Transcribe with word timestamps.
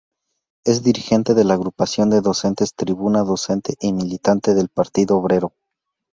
Es 0.65 0.81
dirigente 0.81 1.35
de 1.35 1.43
la 1.43 1.53
agrupación 1.53 2.09
de 2.09 2.21
docentes 2.21 2.73
Tribuna 2.73 3.19
Docente 3.21 3.75
y 3.79 3.93
militante 3.93 4.55
del 4.55 4.67
Partido 4.69 5.15
Obrero. 5.17 5.53